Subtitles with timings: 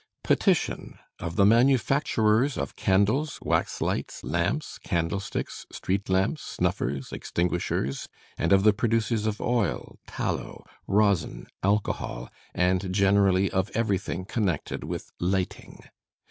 [0.23, 8.07] PETITION OF THE MANUFACTURERS OF CANDLES, WAX LIGHTS, LAMPS, CANDLE STICKS, STREET LAMPS, SNUFFERS, EXTINGUISHERS,
[8.35, 15.11] AND OF THE PRODUCERS OF OIL, TALLOW, ROSIN, ALCOHOL, AND GENERALLY OF EVERYTHING CONNECTED WITH
[15.19, 15.83] LIGHTING.